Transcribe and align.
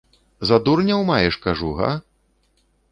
За 0.51 0.57
дурняў 0.67 1.05
маеш, 1.11 1.39
кажу, 1.47 1.69
га? 1.81 1.91